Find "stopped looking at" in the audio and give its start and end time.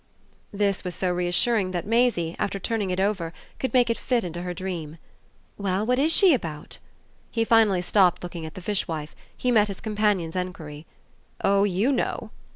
7.83-8.55